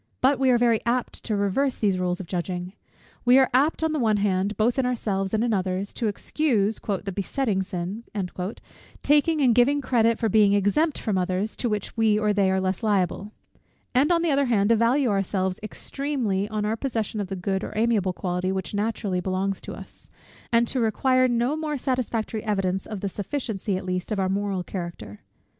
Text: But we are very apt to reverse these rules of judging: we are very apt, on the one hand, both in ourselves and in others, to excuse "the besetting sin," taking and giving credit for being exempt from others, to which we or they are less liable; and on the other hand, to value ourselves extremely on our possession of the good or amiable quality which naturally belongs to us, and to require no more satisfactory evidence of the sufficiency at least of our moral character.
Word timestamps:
But 0.19 0.39
we 0.39 0.49
are 0.49 0.57
very 0.57 0.81
apt 0.83 1.23
to 1.25 1.35
reverse 1.35 1.75
these 1.75 1.99
rules 1.99 2.19
of 2.19 2.25
judging: 2.25 2.73
we 3.23 3.37
are 3.37 3.51
very 3.53 3.65
apt, 3.65 3.83
on 3.83 3.91
the 3.91 3.99
one 3.99 4.17
hand, 4.17 4.57
both 4.57 4.79
in 4.79 4.85
ourselves 4.87 5.31
and 5.31 5.43
in 5.43 5.53
others, 5.53 5.93
to 5.93 6.07
excuse 6.07 6.79
"the 6.79 7.11
besetting 7.11 7.61
sin," 7.61 8.03
taking 9.03 9.41
and 9.41 9.53
giving 9.53 9.79
credit 9.79 10.17
for 10.17 10.27
being 10.27 10.53
exempt 10.53 10.97
from 10.97 11.19
others, 11.19 11.55
to 11.57 11.69
which 11.69 11.95
we 11.95 12.17
or 12.17 12.33
they 12.33 12.49
are 12.49 12.59
less 12.59 12.81
liable; 12.81 13.31
and 13.93 14.11
on 14.11 14.23
the 14.23 14.31
other 14.31 14.45
hand, 14.45 14.69
to 14.69 14.75
value 14.75 15.09
ourselves 15.09 15.59
extremely 15.61 16.49
on 16.49 16.65
our 16.65 16.75
possession 16.75 17.19
of 17.21 17.27
the 17.27 17.35
good 17.35 17.63
or 17.63 17.71
amiable 17.77 18.11
quality 18.11 18.51
which 18.51 18.73
naturally 18.73 19.19
belongs 19.21 19.61
to 19.61 19.71
us, 19.75 20.09
and 20.51 20.65
to 20.67 20.79
require 20.79 21.27
no 21.27 21.55
more 21.55 21.77
satisfactory 21.77 22.43
evidence 22.43 22.87
of 22.87 23.01
the 23.01 23.07
sufficiency 23.07 23.77
at 23.77 23.85
least 23.85 24.11
of 24.11 24.19
our 24.19 24.29
moral 24.29 24.63
character. 24.63 25.19